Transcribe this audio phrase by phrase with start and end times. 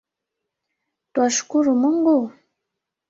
[1.13, 2.17] Twashkuru Mungu?